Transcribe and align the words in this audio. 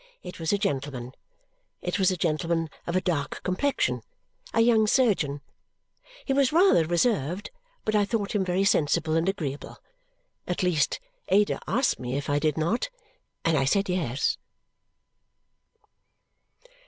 It 0.23 0.39
was 0.39 0.51
a 0.51 0.57
gentleman. 0.57 1.11
It 1.83 1.99
was 1.99 2.09
a 2.09 2.17
gentleman 2.17 2.71
of 2.87 2.95
a 2.95 3.01
dark 3.01 3.41
complexion 3.43 4.01
a 4.51 4.59
young 4.61 4.87
surgeon. 4.87 5.41
He 6.25 6.33
was 6.33 6.51
rather 6.51 6.87
reserved, 6.87 7.51
but 7.85 7.93
I 7.93 8.03
thought 8.05 8.31
him 8.33 8.43
very 8.43 8.63
sensible 8.63 9.15
and 9.15 9.29
agreeable. 9.29 9.77
At 10.47 10.63
least, 10.63 10.99
Ada 11.27 11.59
asked 11.67 11.99
me 11.99 12.15
if 12.17 12.31
I 12.31 12.39
did 12.39 12.57
not, 12.57 12.89
and 13.45 13.55
I 13.55 13.65
said 13.65 13.89
yes. 13.89 14.39